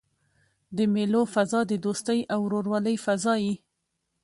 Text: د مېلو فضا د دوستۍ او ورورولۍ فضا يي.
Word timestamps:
د 0.77 0.77
مېلو 0.93 1.21
فضا 1.33 1.59
د 1.71 1.73
دوستۍ 1.85 2.19
او 2.33 2.39
ورورولۍ 2.43 2.95
فضا 3.05 3.33
يي. 3.45 3.55